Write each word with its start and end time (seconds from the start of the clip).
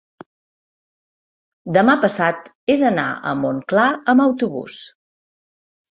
demà 1.75 1.95
passat 2.07 2.49
he 2.69 2.77
d'anar 2.85 3.07
a 3.33 3.37
Montclar 3.45 3.87
amb 4.15 4.29
autobús. 4.29 4.81